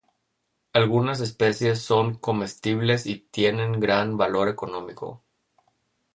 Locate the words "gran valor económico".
3.79-5.21